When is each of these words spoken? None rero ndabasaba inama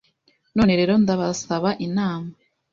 None 0.55 0.71
rero 0.79 0.93
ndabasaba 1.03 1.69
inama 1.87 2.31